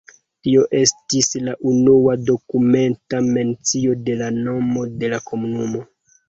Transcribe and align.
Tio 0.45 0.61
estis 0.77 1.27
la 1.49 1.51
unua 1.71 2.15
dokumenta 2.29 3.21
mencio 3.37 3.95
de 4.09 4.17
la 4.23 4.31
nomo 4.39 4.87
de 5.05 5.13
la 5.13 5.21
komunumo. 5.29 5.85